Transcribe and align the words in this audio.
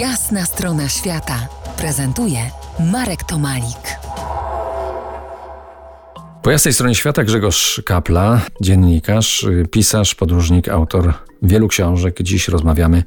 Jasna 0.00 0.44
strona 0.44 0.88
świata 0.88 1.48
prezentuje 1.76 2.38
Marek 2.92 3.24
Tomalik. 3.24 3.98
Po 6.42 6.50
jasnej 6.50 6.74
stronie 6.74 6.94
świata 6.94 7.24
Grzegorz 7.24 7.82
Kapla, 7.86 8.40
dziennikarz, 8.60 9.46
pisarz, 9.70 10.14
podróżnik, 10.14 10.68
autor 10.68 11.14
wielu 11.42 11.68
książek. 11.68 12.22
Dziś 12.22 12.48
rozmawiamy 12.48 13.04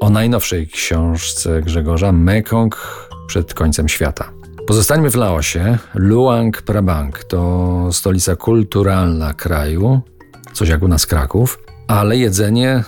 o 0.00 0.10
najnowszej 0.10 0.68
książce 0.68 1.62
Grzegorza 1.62 2.12
Mekong 2.12 3.06
przed 3.26 3.54
końcem 3.54 3.88
świata. 3.88 4.30
Pozostańmy 4.66 5.10
w 5.10 5.16
Laosie. 5.16 5.78
Luang 5.94 6.62
Prabang 6.62 7.24
to 7.24 7.88
stolica 7.92 8.36
kulturalna 8.36 9.34
kraju, 9.34 10.00
coś 10.52 10.68
jak 10.68 10.82
u 10.82 10.88
nas 10.88 11.06
Kraków, 11.06 11.58
ale 11.88 12.16
jedzenie 12.16 12.84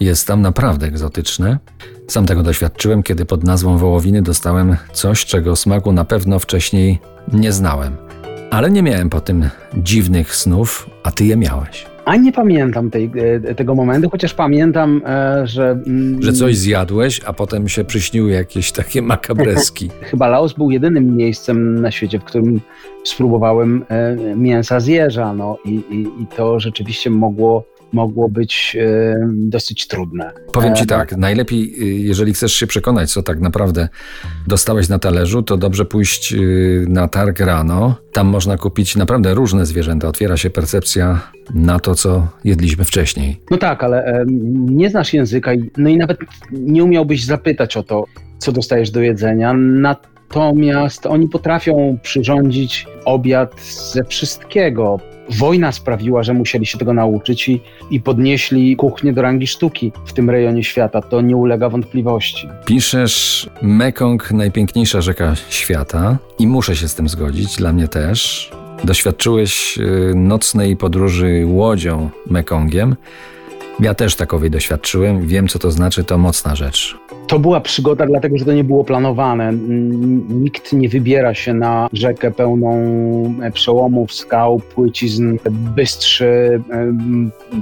jest 0.00 0.26
tam 0.26 0.42
naprawdę 0.42 0.86
egzotyczne. 0.86 1.58
Sam 2.06 2.26
tego 2.26 2.42
doświadczyłem, 2.42 3.02
kiedy 3.02 3.24
pod 3.24 3.44
nazwą 3.44 3.78
wołowiny 3.78 4.22
dostałem 4.22 4.76
coś, 4.92 5.24
czego 5.24 5.56
smaku 5.56 5.92
na 5.92 6.04
pewno 6.04 6.38
wcześniej 6.38 6.98
nie 7.32 7.52
znałem. 7.52 7.96
Ale 8.50 8.70
nie 8.70 8.82
miałem 8.82 9.10
po 9.10 9.20
tym 9.20 9.48
dziwnych 9.76 10.34
snów, 10.34 10.90
a 11.02 11.10
ty 11.10 11.24
je 11.24 11.36
miałeś. 11.36 11.86
A 12.04 12.16
nie 12.16 12.32
pamiętam 12.32 12.90
tej, 12.90 13.10
e, 13.44 13.54
tego 13.54 13.74
momentu, 13.74 14.10
chociaż 14.10 14.34
pamiętam, 14.34 15.02
e, 15.06 15.46
że. 15.46 15.70
Mm, 15.86 16.22
że 16.22 16.32
coś 16.32 16.56
zjadłeś, 16.56 17.20
a 17.26 17.32
potem 17.32 17.68
się 17.68 17.84
przyśniły 17.84 18.30
jakieś 18.30 18.72
takie 18.72 19.02
makabreski. 19.12 19.90
Chyba 20.02 20.28
Laos 20.28 20.52
był 20.52 20.70
jedynym 20.70 21.16
miejscem 21.16 21.80
na 21.80 21.90
świecie, 21.90 22.18
w 22.18 22.24
którym 22.24 22.60
spróbowałem 23.04 23.84
e, 23.88 24.16
mięsa 24.36 24.80
z 24.80 24.86
jeża. 24.86 25.34
No, 25.34 25.58
i, 25.64 25.70
i, 25.70 26.22
i 26.22 26.26
to 26.36 26.60
rzeczywiście 26.60 27.10
mogło 27.10 27.64
mogło 27.92 28.28
być 28.28 28.76
e, 28.80 29.16
dosyć 29.32 29.86
trudne. 29.86 30.30
Powiem 30.52 30.74
Ci 30.74 30.82
e, 30.82 30.86
tak, 30.86 31.16
najlepiej, 31.16 31.82
y, 31.82 31.84
jeżeli 31.84 32.32
chcesz 32.32 32.52
się 32.52 32.66
przekonać, 32.66 33.12
co 33.12 33.22
tak 33.22 33.40
naprawdę 33.40 33.88
dostałeś 34.46 34.88
na 34.88 34.98
talerzu, 34.98 35.42
to 35.42 35.56
dobrze 35.56 35.84
pójść 35.84 36.34
na 36.88 37.08
targ 37.08 37.40
rano. 37.40 37.96
Tam 38.12 38.26
można 38.26 38.56
kupić 38.56 38.96
naprawdę 38.96 39.34
różne 39.34 39.66
zwierzęta. 39.66 40.08
Otwiera 40.08 40.36
się 40.36 40.50
percepcja 40.50 41.20
na 41.54 41.80
to, 41.80 41.94
co 41.94 42.28
jedliśmy 42.44 42.84
wcześniej. 42.84 43.40
No 43.50 43.56
tak, 43.56 43.84
ale 43.84 44.04
e, 44.04 44.24
nie 44.52 44.90
znasz 44.90 45.14
języka, 45.14 45.50
no 45.76 45.88
i 45.88 45.96
nawet 45.96 46.18
nie 46.52 46.84
umiałbyś 46.84 47.24
zapytać 47.24 47.76
o 47.76 47.82
to, 47.82 48.04
co 48.38 48.52
dostajesz 48.52 48.90
do 48.90 49.00
jedzenia. 49.00 49.54
Natomiast 49.54 51.06
oni 51.06 51.28
potrafią 51.28 51.98
przyrządzić 52.02 52.86
obiad 53.04 53.60
ze 53.92 54.04
wszystkiego 54.04 55.00
wojna 55.30 55.72
sprawiła, 55.72 56.22
że 56.22 56.34
musieli 56.34 56.66
się 56.66 56.78
tego 56.78 56.92
nauczyć 56.92 57.48
i, 57.48 57.60
i 57.90 58.00
podnieśli 58.00 58.76
kuchnię 58.76 59.12
do 59.12 59.22
rangi 59.22 59.46
sztuki 59.46 59.92
w 60.06 60.12
tym 60.12 60.30
rejonie 60.30 60.64
świata. 60.64 61.02
To 61.02 61.20
nie 61.20 61.36
ulega 61.36 61.68
wątpliwości. 61.68 62.48
Piszesz 62.64 63.50
Mekong, 63.62 64.30
najpiękniejsza 64.32 65.00
rzeka 65.00 65.34
świata 65.48 66.18
i 66.38 66.46
muszę 66.46 66.76
się 66.76 66.88
z 66.88 66.94
tym 66.94 67.08
zgodzić, 67.08 67.56
dla 67.56 67.72
mnie 67.72 67.88
też. 67.88 68.50
Doświadczyłeś 68.84 69.78
y, 69.78 70.12
nocnej 70.14 70.76
podróży 70.76 71.42
łodzią 71.46 72.10
Mekongiem. 72.26 72.96
Ja 73.80 73.94
też 73.94 74.16
takowej 74.16 74.50
doświadczyłem, 74.50 75.26
wiem 75.26 75.48
co 75.48 75.58
to 75.58 75.70
znaczy, 75.70 76.04
to 76.04 76.18
mocna 76.18 76.56
rzecz. 76.56 76.96
To 77.30 77.38
była 77.38 77.60
przygoda, 77.60 78.06
dlatego 78.06 78.38
że 78.38 78.44
to 78.44 78.52
nie 78.52 78.64
było 78.64 78.84
planowane. 78.84 79.52
Nikt 80.28 80.72
nie 80.72 80.88
wybiera 80.88 81.34
się 81.34 81.54
na 81.54 81.88
rzekę 81.92 82.30
pełną 82.30 82.74
e, 83.42 83.50
przełomów, 83.50 84.12
skał, 84.12 84.60
płycizn, 84.74 85.38
bystrzy 85.50 86.62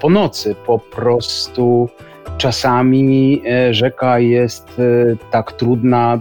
po 0.00 0.10
nocy. 0.10 0.54
Po 0.66 0.78
prostu 0.78 1.88
czasami 2.38 3.42
e, 3.46 3.74
rzeka 3.74 4.18
jest 4.18 4.68
e, 4.78 5.16
tak 5.30 5.52
trudna 5.52 6.20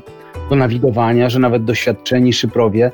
do 0.49 0.55
nawigowania, 0.55 1.29
że 1.29 1.39
nawet 1.39 1.63
doświadczeni 1.63 2.33
szyprowie 2.33 2.91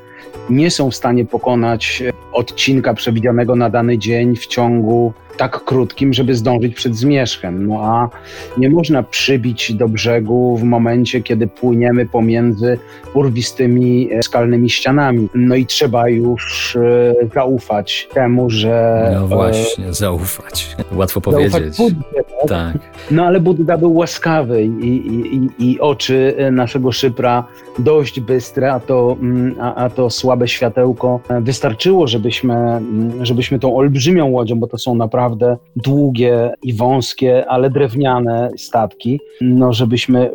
nie 0.49 0.71
są 0.71 0.91
w 0.91 0.95
stanie 0.95 1.25
pokonać 1.25 2.03
odcinka 2.33 2.93
przewidzianego 2.93 3.55
na 3.55 3.69
dany 3.69 3.97
dzień 3.97 4.35
w 4.35 4.47
ciągu 4.47 5.13
tak 5.37 5.63
krótkim, 5.63 6.13
żeby 6.13 6.35
zdążyć 6.35 6.75
przed 6.75 6.95
zmierzchem. 6.95 7.67
No 7.67 7.81
a 7.81 8.09
nie 8.57 8.69
można 8.69 9.03
przybić 9.03 9.73
do 9.73 9.87
brzegu 9.87 10.57
w 10.57 10.63
momencie, 10.63 11.21
kiedy 11.21 11.47
płyniemy 11.47 12.05
pomiędzy 12.05 12.79
urwistymi 13.13 14.09
e, 14.13 14.23
skalnymi 14.23 14.69
ścianami. 14.69 15.29
No 15.35 15.55
i 15.55 15.65
trzeba 15.65 16.09
już 16.09 16.75
e, 16.75 17.13
zaufać 17.33 18.09
temu, 18.13 18.49
że... 18.49 19.11
No 19.13 19.27
właśnie, 19.27 19.93
zaufać. 19.93 20.77
Łatwo 20.91 21.21
powiedzieć. 21.21 21.77
Buddę, 21.77 22.03
tak? 22.13 22.49
tak. 22.49 22.77
No 23.11 23.25
ale 23.25 23.39
Budda 23.39 23.77
był 23.77 23.95
łaskawy 23.95 24.63
i, 24.63 24.87
i, 24.87 25.49
i 25.59 25.79
oczy 25.79 26.35
naszego 26.51 26.91
szypra 26.91 27.43
dość 27.79 28.19
bystre, 28.19 28.73
a 28.73 28.79
to, 28.79 29.17
mm, 29.21 29.55
a, 29.59 29.75
a 29.75 29.89
to 29.89 30.09
słabe 30.17 30.47
światełko 30.47 31.19
wystarczyło, 31.41 32.07
żebyśmy, 32.07 32.53
mm, 32.53 33.25
żebyśmy 33.25 33.59
tą 33.59 33.77
olbrzymią 33.77 34.25
łodzią, 34.31 34.59
bo 34.59 34.67
to 34.67 34.77
są 34.77 34.95
naprawdę 34.95 35.57
długie 35.75 36.53
i 36.63 36.73
wąskie, 36.73 37.45
ale 37.47 37.69
drewniane 37.69 38.49
statki, 38.57 39.19
no 39.41 39.73
żebyśmy 39.73 40.25
y, 40.25 40.31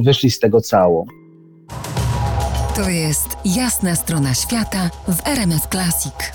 wyszli 0.00 0.30
z 0.30 0.40
tego 0.40 0.60
cało. 0.60 1.06
To 2.76 2.90
jest 2.90 3.36
jasna 3.44 3.94
strona 3.94 4.34
świata 4.34 4.90
w 5.08 5.28
RMS 5.28 5.68
Classic. 5.68 6.32